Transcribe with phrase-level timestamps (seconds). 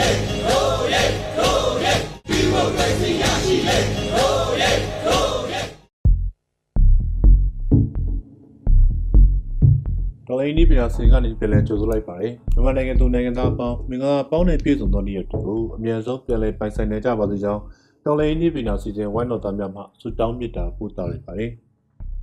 [0.00, 0.10] လေ
[0.46, 1.02] ရိုးရဲ
[1.38, 1.94] ရိုးရဲ
[2.28, 3.78] ဒီမိုကရေစီရရှိလေ
[4.14, 4.70] ရိုးရဲ
[5.06, 5.60] ရိုးရဲ
[10.26, 17.62] ဒေါ်လာအင်းဒီပညာစင်ကနေပြန်လည်ကြိုဆိုလိုက်ပါတယ်မြန်မာနိုင်ငံသူနိုင်ငံသားအပေါင်းမင်္ဂလာပေါင်းနဲ့ပြည့်စုံသောနေ့ရက်တွေကိုအမြန်ဆုံးပြန်လည်ပိုင်ဆိုင်နိုင်ကြပါစေကြောင်း
[18.04, 21.50] ဒေါ်လာအင်းဒီပညာစီစဉ်ဝိုင်းတော်သားများမှဆုတောင်းမေတ္တာပို့သလိုက်ပါတယ်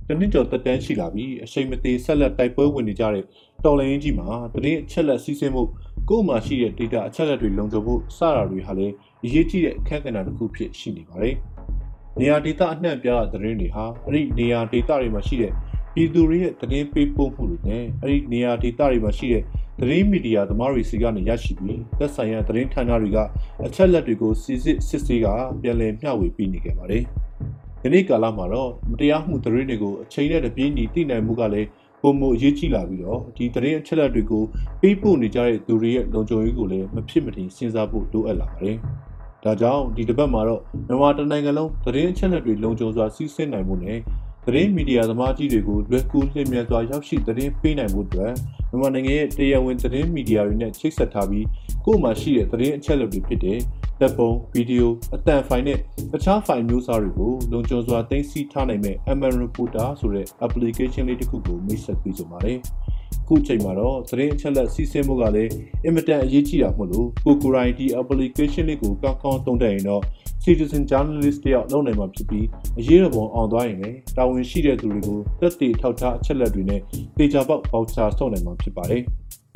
[0.06, 3.24] တနင်္ကျော်တက်တန်းရှိလာပြီးအချိန်မသေးဆက်လက်တိုက်ပွဲဝင်နေကြတဲ့
[3.64, 5.62] တော်လိုင်းကြီးမှာတရင်အချက်လက်စီးဆင်းမှု
[6.08, 11.34] ကိုယ်မှာရှိတဲ့ data အချက်လက်တွေလုံခြုံဖို့စတာတွေဟာလည်းအရေးကြီးတဲ့အခက်အခဲတစ်ခုဖြစ်ရှိနေပါတယ်။
[12.18, 15.52] နေရာဒေတာအနှံ့ပြားတဲ့သတင်းတွေဟာအဲ့ဒီနေရာဒေတာတွေမှာရှိတဲ့
[15.94, 19.42] ပြည်သူတွေရဲ့သတင်းပေးပို့မှုတွေနဲ့အဲ့ဒီနေရာဒေတာတွေမှာရှိတဲ့
[19.80, 23.18] သတင်းမီဒီယာသမားတွေစီကနေရရှိပြီးသက်ဆိုင်ရာသတင်းဌာနတွေက
[23.66, 25.26] အချက်လက်တွေကိုစစ်စစ်စစ်ဆေးက
[25.62, 27.02] ပြန်လည်မျှဝေပေးနေကြပါတယ်။
[27.82, 31.68] ဒီနေ့ကာလမှာတော့မတရားမှုသတင်းတွေကိုအချိန်နဲ့တပြေးညီသိနိုင်မှုကလည်း
[32.02, 34.42] ပုံမှုအရေးကြီးလာပြီးတော့ဒီသတင်းအချက်လက်တွေကို
[34.80, 38.76] ပေးပို့နေကြတဲ့သူတွေရဲ့လုံခြုံရေးကိုလည်းမဖြစ်မတင်စဉ်းစားဖို့လိုအပ်လာပါတယ်။
[39.44, 43.98] ဒါကြောင့်ဒီတစ်ပတ်မှာတော့မြန်မာတိုင်းနိုင်ငံလုံးသတင်းအချက်လက်တွေလုံခြုံစွာစီးဆင်းနိုင်မှုနဲ့
[44.46, 48.32] သတင်းမီဒီယာသမားကြီးတွေကိုလွယ်ကူလျင်မြန်စွာရောက်ရှိသတင်းပေးနိုင်မှုအတွက်
[48.70, 51.46] မြန်မာနိုင်ငံရဲ့တရားဝင်သတင်းမီဒီယာတွေနဲ့ချိတ်ဆက်ထားပြီး
[51.84, 53.58] ကိုယ်မှာရှိတဲ့သတင်းအချက်အလက်တွေဖြစ်တဲ့
[54.00, 55.78] လက်ပုံဗီဒီယိုအတန်ဖိုင်နဲ့
[56.12, 62.58] တခြားဖိုင်မျိုးစားတွေကိုလုံခြုံစွာသိမ်းဆည်းထားနိုင်မဲ့ MN Reporter ဆိုတဲ့ application လေးတစ်ခုကိုမိတ်ဆက်ပေးကြပါမယ်။
[63.22, 65.50] အခုချိန်မှာတော့သတင်းအချက်အလက်စီးဆင်းမှုကလည်း
[65.84, 70.02] အင်မတန်အရေးကြီးတာမို့လို့ကိုကိုရိုင်းဒီ application လေးကိုကောင်းကောင်းသုံးတတ်ရင်တော့
[70.44, 72.46] citizen journalist တယောက်လုပ်နိုင်မှာဖြစ်ပြီး
[72.78, 76.80] အရေးတော်ပုံအောင်သွားရင်လည်းတာဝန်ရှိတဲ့သူတွေကိုသက်သေထောက်ထားအချက်အလက်တွေနဲ့
[77.18, 79.02] တေချာပေါက်ပေါချာဆောက်နိုင်မှာဖြစ်ပါတယ်။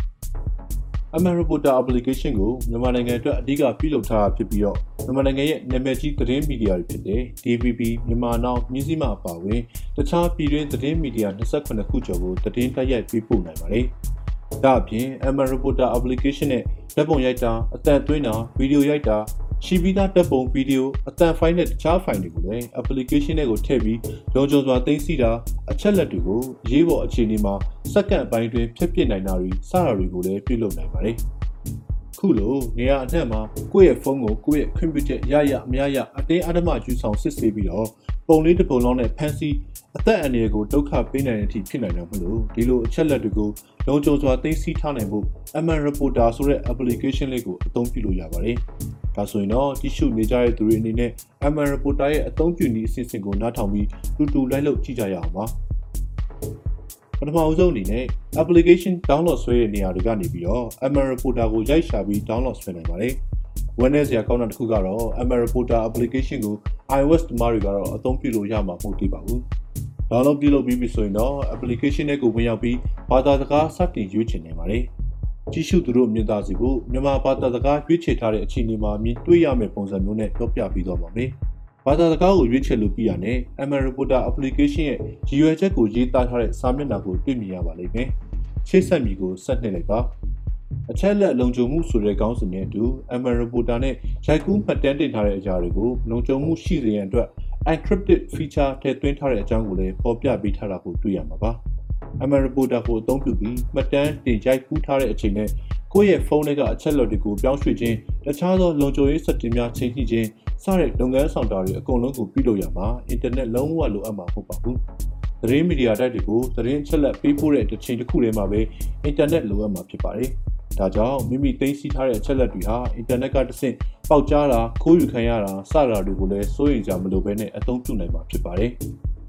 [1.16, 9.60] Aman Reporter application ကိုမြန်မာနိုင်ငံအတွက်အဓိကပြုလုပ်ထားတာဖြစ်ပြီးတော့မြန်မာနိုင်ငံရဲ့နာမည်ကြီးသတင်းမီဒီယာတွေဖြစ်တဲ့ DVB မြန်မာနောက်မြစည်းမအပါအဝင်
[9.96, 13.84] တခြားပြည်တွင်းသတင်းမီဒီယာ28ခုကျော်ကိုသတင်းတိုက်ရိုက်ပေးပို့နိုင်ပါတယ်။
[14.64, 16.62] ဒါအပြင် Aman Reporter application နဲ့
[16.94, 19.18] ဓာတ်ပုံရိုက်တာအသံသွင်းတာဗီဒီယိုရိုက်တာ
[19.66, 23.98] ရှိပြီးသားတပ်ပုံဗီဒီယိုအတန်ဖိုင်နဲ့တခြားဖိုင်တွေကိုလည်း application တွေကိုထည့်ပြီး
[24.34, 25.30] လုံခြုံစွာသိမ်းဆည်းတာ
[25.70, 26.40] အချက်လက်တွေကို
[26.70, 27.54] ရေးပေါ်အခြေအနေမှာ
[27.92, 31.16] စက္ကန့်ပိုင်းတွင်ဖြည့်ပြစ်နိုင်တာတွေစတာတွေကိုလည်းပြုလုပ်နိုင်ပါတယ်။
[32.18, 33.40] ခုလိုနေရာအနှံ့မှာ
[33.72, 37.88] ကိုယ့်ရဲ့ဖုန်းကိုကိုယ့်ရဲ့ computer ရရမရရအတင်းအဓမ္မယူဆောင်စစ်ဆေးပြီးတော့
[38.28, 39.56] ပုံလေးတစ်ပုံလုံးနဲ့ဖန်ဆီး
[39.96, 43.48] အသက်အန္တရာယ်ကိုဒုက္ခပေးနိုင်တဲ့အထိဖြစ်နိုင်တယ်မလို့ဒီလိုအချက်လက်တွေကို
[43.86, 45.24] လုံခြုံစွာသိမ်းဆည်းထားနိုင်ဖို့
[45.64, 48.58] MN Reporter ဆိုတဲ့ application လေးကိုအသုံးပြုလို့ရပါတယ်။
[49.16, 51.10] ဒါဆိုရင်တော့ကြည့်ရှုနေကြတဲ့သူတွေအနေနဲ့
[51.52, 53.86] MN Reporter ရဲ့အသုံးပြုနည်းအစီအစဉ်ကိုနားထောင်ပြီး
[54.16, 55.44] တူတူလိုက်လုပ်ကြည့်ကြရအောင်ပါ။
[57.18, 58.04] ပထမအဆုံးအနေနဲ့
[58.42, 63.12] application download ဆွဲတဲ့နေရာတွေကနေပြီးတော့ MN Reporter ကိုရိုက်ရှာပြီး download ဆွဲနိုင်ပါတယ်။
[63.80, 66.54] web နဲ့ဆရာကောင်းတဲ့တစ်ခုကတော့ MN Reporter application ကို
[66.98, 69.40] iOS သမားတွေကတော့အသုံးပြုလို့ရမှာမဟုတ်သေးပါဘူး။
[70.10, 72.76] download ပြုလုပ်ပြီးပြီဆိုရင်တော့ application နဲ့ကိုဝင်ရောက်ပြီး
[73.10, 74.82] ဘာသာစကားစတင်ရွေးချယ်နိုင်ပါတယ်။
[75.50, 81.28] ကြည့်ရှုသူတို့မြင်သာစေဖို့မြန်မာဘာသာစကားရွေးချယ်ထားတဲ့အခြေအနေမှာမြင်တွေ့ရမယ့်ပုံစံမျိုးနဲ့ပြောပြပြီးတော့ပါမယ်။
[81.86, 83.38] ဘာသာစကားကိုရွေးချယ်လို့ပြီးရတဲ့
[83.68, 84.98] MN Reporter application ရဲ့
[85.28, 88.08] ရည်ရွယ်ချက်ကိုရေးသားထားတဲ့စာမျက်နှာကိုတွေ့မြင်ရပါလိမ့်မယ်။
[88.68, 89.98] ရှေ့ဆက်မီကိုဆက်နှိပ်လိုက်ပါ။
[90.90, 92.84] အချက်လက်လုံခြုံမှုဆိုတဲ့ခေါင်းစဉ်နဲ့အတူ
[93.20, 93.94] MN Reporter နဲ့
[94.26, 97.28] ရိုက်ကူးမှတ်တမ်းတင်ထားတဲ့အရာတွေကိုလုံခြုံမှုရှိစေရန်အတွက်
[97.72, 101.50] encrypted feature ထည့်သွင်းထားတဲ့အကြောင်းကိုလည်းပေါ်ပြပေးထားတာကိုတွေ့ရမှာပါ။
[102.28, 105.48] MN Reporter ကိုအသုံးပြုပြီးမှတ်တမ်းတင်ရိုက်ကူးထားတဲ့အချိန်နဲ့
[105.92, 110.28] ကိုယ့်ရဲ့ဖုန်းထဲကအချက်လက်တွေကိုပြောင်းရွှေ့ခြင်းတခြားသောလုံခြုံရေးစက်တင်များချိန်ကြည့်ခြင်း
[110.62, 114.76] စတဲ့လုပ်ငန်းဆောင်တာတွေအကုန်လုံးကိုပြုလုပ်ရမှာအင်တာနက်လုံးဝလိုအပ်မှာမဟုတ်ပါဘူး။
[115.40, 118.60] သတင်းမီဒီယာတိုက်တွေကိုသတင်းအချက်လက်ပေးပို့တဲ့တစ်ချိန်တစ်ခုတည်းမှာပဲ
[119.04, 120.28] အင်တာနက်လိုအပ်မှာဖြစ်ပါတယ်။
[120.78, 123.74] ဒါကြောင့်မိမိသိမ်းဆည်းထားတဲ့အချက်လက်တွေဟာအင်တာနက်ကတစ်ဆင့်
[124.10, 128.70] ပေါက်ကြားတာခိုးယူခံရတာစတာတွေကိုလည်းစိုးရိမ်ကြမလို့ပဲနဲ့အသုံးပြုနိုင်မှာဖြစ်ပါတယ်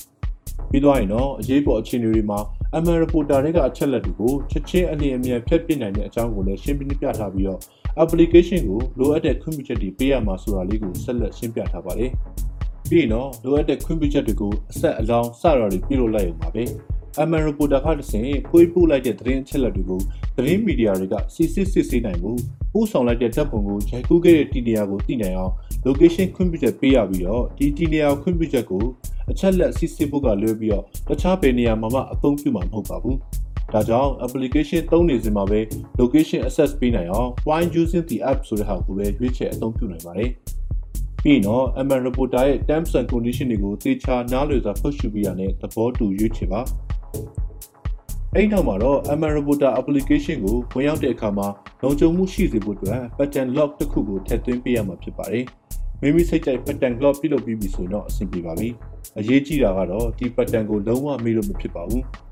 [0.70, 2.40] ။ပြီးသွားရင်တော့အရေးပေါ်အခြေအနေတွေမှာ
[2.82, 7.60] MN Reporter တွေကအချက်လက်တွေကိုချက်ချင်းအလျင်အမြန်ဖြတ်ပစ်နိုင်တဲ့အကြောင်းကိုလည်းရှင်းပြပြထားပြီးတော့
[8.04, 12.12] application ကိုလိုအပ်တဲ့ခွင့်ပြုချက်တွေပေးရမှာဆိုတာလေးကိုဆက်လက်ရှင်းပြထားပါတယ်။
[12.90, 16.64] ပြီးရင်တော့လိုအပ်တဲ့ခွင့်ပြုချက်တွေကိုအဆက်အလောင်းစတာတွေပြုလုပ်လိုက်ရုံပါပဲ။
[17.28, 20.00] MN Reporter ကတဆင့်ဖွေးပို့လိုက်တဲ့သတင်းအချက်လက်တွေကို
[20.36, 22.32] သတင်းမီဒီယာတွေကစစ်စစ်စစ်ဆေးနိုင်မှု
[22.74, 25.54] ပို့ဆောင်လိုက်တဲ့တပ်ပုံကိုရိုက်ကူးခဲ့တဲ့တီနေရာကိုသိနိုင်အောင်
[25.86, 28.84] location ခွင့်ပြုချက်ပေးရပြီးတော့ဒီတီနေရာခွင့်ပြုချက်ကို
[29.32, 33.18] အချက်လက်စစ်ဆေးဖို့ကလွဲပြီးတော့တခြားဘယ်နေရာမှာမှအသုံးပြုမှာမဟုတ်ပါဘူး။
[33.74, 35.60] ဒါကြောင့် application သုံးနေစဉ်မှာပဲ
[36.00, 40.30] location access ပေးနိုင်အောင် while using the app ဆိုတဲ့ဟာကိုပဲရွေးချယ်အသုံးပြုနိုင်ပါတယ်။
[41.24, 46.62] ပြီးတော့ MN Reporter ရဲ့ terms and condition တွေကိုသေချာနားလည်စွာဖတ်ရှုပြီးရတဲ့သဘောတူရွေးချယ်ပါ။
[48.36, 51.48] အဲ့နောက်မှာတော့ MN Reporter application ကိုဝင်ရောက်တဲ့အခါမှာ
[51.82, 55.46] လုံခြုံမှုရှိစေဖို့အတွက် pattern lock တစ်ခုကိုထည့်သွင်းပေးရမှာဖြစ်ပါတယ်။
[56.02, 58.70] မိမိစိတ်ကြိုက် pattern lock ပြုလုပ်ပြီးပြီဆိုတော့အဆင်ပြေပါပြီ။
[59.20, 62.04] အရေးကြီးတာကတော့ဒီ pattern ကိုလုံးဝမေ့လို့မဖြစ်ပါဘူး။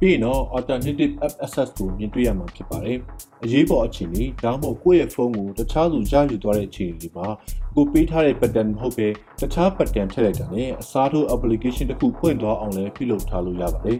[0.00, 2.98] ပြီးရင်တော့ alternative app access ကိုမြင်တွေ့ရမှာဖြစ်ပါတယ်
[3.44, 7.26] အရေးပေါ်အခြေအနေဒါမှမဟုတ်ကိုယ့်ရဲ့ဖုန်းကိုတခြားသူရယူသွားတဲ့အခြေအနေတွေမှာ
[7.74, 9.08] ကိုပေးထားတဲ့ pattern မဟုတ်ပဲ
[9.40, 13.98] တခြား pattern ထည့်လိုက်တာနဲ့အစားထိုး application တစ်ခုဖွင့်သွားအောင်လည်းပြုလုပ်ထားလို့ရပါတယ်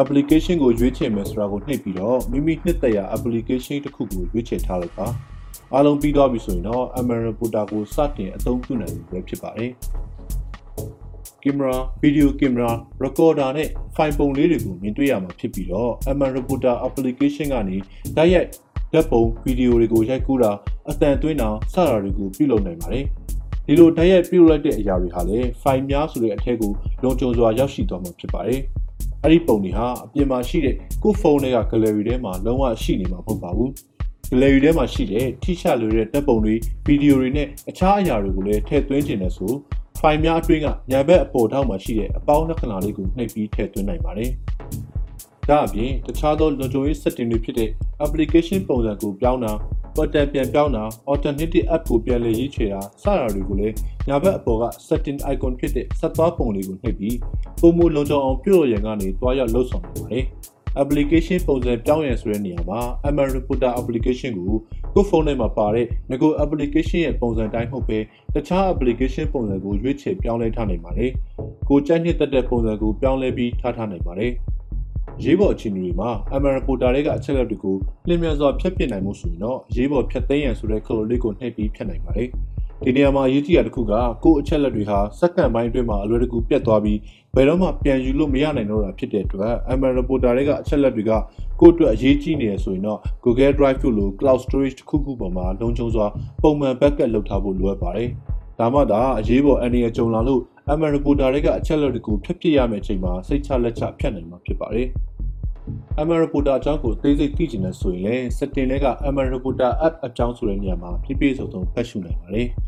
[0.00, 5.06] application ကိုရွေးချယ်မယ်ဆိုတာကိုနှိပ်ပြီးတော့မိမိနှစ်သက်ရာ application တစ်ခုကိုရွေးချယ်ထားလိုက်ပါ
[5.74, 9.70] အားလုံးပြီးသွားပြီဆိုရင်တော့ Amazon Reporter ကိုစတင်အသုံးပြုနိုင်ပြီပဲဖြစ်ပါတယ်
[11.42, 12.70] ကင်မရာဗီဒီယိုကင်မရာ
[13.02, 17.76] ရကော်ဒါနဲ့ဖိုင်ပုံလေးတွေကိုမြင်တွေ့ရမှာဖြစ်ပြီးတော့ Amazon Reporter application ကနေ
[18.16, 18.48] တိုက်ရိုက်
[18.92, 20.50] ဓာတ်ပုံဗီဒီယိုတွေကိုရိုက်ကူးတာ
[20.90, 23.04] အသံသွင်းတာစတာတွေကိုပြုလုပ်နိုင်ပါတယ်
[23.66, 26.72] ဒီလိုတိုက်ရိုက်ပြုလုပ်လိုက်တဲ့အရာတွေဟာလည်းဖိုင်များဆိုတဲ့အထက်ကို
[27.02, 28.60] လုံခြုံစွာရောက်ရှိသွားမှာဖြစ်ပါတယ်
[29.22, 33.70] အဲ့ဒီပုံတွေဟာအပြင်မှာရှိတဲ့ကိုယ့်ဖုန်းထဲက gallery ထဲမှာလုံးဝရှိနေမှာမဟုတ်ပါဘူး
[34.30, 36.54] gallery ထဲမှာရှိတဲ့ထိရှလွယ်တဲ့တပ်ပုံတွေ
[36.86, 39.52] ဗီဒီယိုတွေနဲ့အခြားအရာတွေကိုလည်းထည့်သွင်းခြင်းနဲ့ဆို
[40.00, 44.30] ဖိုင်များအတွင်းကညာဘက်အပေါ်ထောက်မှာရှိတဲ့အပေါင်းလက္ခဏာလေးကိုနှိပ်ပြီးထည့်သွင်းနိုင်ပါတယ်။
[45.48, 47.70] ဒါအပြင်တခြားသောလုံခြုံရေး setting တွေဖြစ်တဲ့
[48.04, 49.52] application ပုံစံကိုပြောင်းတာ
[49.96, 53.74] pattern ပြန်ပြောင်းတာ alternative app ကိုပြန်လည်ရေးချယ်တာစတာတွေကိုလည်း
[54.08, 57.16] ညာဘက်အပေါ်က setting icon ဖြစ်တဲ့ဆက်သွားပုံလေးကိုနှိပ်ပြီး
[57.60, 60.24] ပုံမလုံခြုံအောင်ပြုလုပ်ရန်ကနေတွားရောက်လှုပ်ဆောင်နိုင်ပါတယ်။
[60.82, 64.54] application ပုံစံပြောင်းရန်ဆိုတဲ့နေရာမှာ Amazon Reporter application ကို
[64.94, 67.98] ကိုယ့်ဖုန်းထဲမှာပါတဲ့ငကို application ရဲ့ပုံစံတိုင်းမဟုတ်ပဲ
[68.34, 71.10] တခြား application ပုံစံကိုရွေးချယ်ပြောင်းလဲထားနိုင်ပါတယ်။
[71.68, 74.32] ကိုကြိုက်နှစ်သက်တဲ့ပုံစံကိုပြောင်းလဲပြီးထားထားနိုင်ပါတယ်။
[75.24, 77.76] ရေးပေါ်အခြေအနေတွေမှာ Amazon Reporter တွေကအချက်အလက်တွေကို
[78.08, 82.28] လျင်မြန်စွာဖြတ်ပစ်နိုင်မှုဆိုရင်တော့ရေးပေါ်ဖြတ်သိမ်းရန်ဆိုတဲ့ခလို့လေးကိုနှိပ်ပြီးဖြတ်နိုင်ပါတယ်။
[82.84, 83.92] ဒီနေရာမှာအရေးကြီးတာတစ်ခုက
[84.24, 86.98] ကိုယ့်အချက်လက်တွေဟာစက္ကန့်ပိုင်းအတွင်းမှာအလွယ်တကူပြတ်သွားပြီး
[87.34, 91.12] ဘယ်တော့မှပြန်ယူလို့မရနိုင်တော့တာဖြစ်တဲ့အတွက် Amazon Reporter တွေကအချက်လက်တွေက
[91.60, 96.06] ကိုယ့်အတွက်အရေးကြီးနေရဆိုရင်တော့ Google Drive တို့လို Cloud Storage တစ်ခုခုပေါ်မှာလုံခြုံစွာ
[96.42, 98.08] ပုံမှန် backup လုပ်ထားဖို့လိုအပ်ပါတယ်။
[98.58, 100.40] ဒါမှသာအရေးပေါ်အန္တရာယ်ကြုံလာလို့
[100.72, 104.88] Amazon Reporter တွေကအချက်လက်တွေကိုဖျက်ပစ်ရမယ့်အချိန်မှာစိတ်ချလက်ချဖြတ်နိုင်မှာဖြစ်ပါတယ်။
[106.00, 112.48] Amazon Reporter အကြောင်းကိုသိစိတ်သိချင်တဲ့ဆိုရင်လည်း setting တွေက Amazon Reporter app အကြောင်းဆိုတဲ့နေရာမှာပြည့်ပြည့်စုံစုံဖတ်ရှုနိုင်ပါတယ်။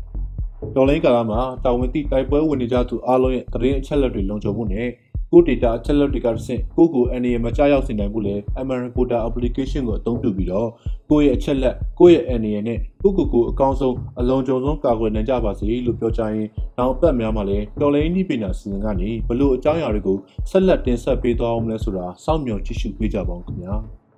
[0.75, 4.87] တော်လိုင်းကာလမှာတာဝန်သိတိုက်ပွဲဝင်နေကြသူအားလုံးရဲ့သတင်းအချက်အလက်တွေလုံခြုံမှုနဲ့
[5.31, 10.69] ကို data အချက်အလက်တွေကတစ်ဆင့်ကိုကိုအနေနဲ့မကြောက်ရောက်စေနိုင်ဘူးလေ Amazon Reporter application ကိုအသုံးပြုပြီးတော့
[11.09, 16.47] ကိုယ့်ရဲ့အချက်လက်ကိုယ့်ရဲ့အနေနဲ့ကိုကိုကိုအကောင်းဆုံးအလုံးစုံဆုံးကာကွယ်နိုင်ကြပါစေလို့ပြောချင်ရင်
[16.77, 20.17] နောက်အပတ်များမှာလည်းတော်လိုင်းဤပညာစီစဉ်ကနေဘလို့အကြောင်းအရာတွေကို
[20.49, 23.75] ဆက်လက်တင်ဆက်ပေးသွားအောင်လဲဆိုတာစောင့်မျှော်ကြည့်ရှုပေးကြပါဦးခင်ဗျာ။